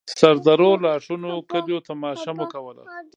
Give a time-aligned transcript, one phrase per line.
[0.19, 2.83] سردرو، لاښونو، کليو تماشه مو کوله.